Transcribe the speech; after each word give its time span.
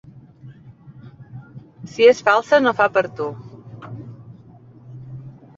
Si 1.93 2.09
és 2.13 2.21
falsa 2.29 2.61
no 2.63 2.73
fa 2.81 2.87
per 2.97 3.05
a 3.11 3.15
tu. 3.21 3.29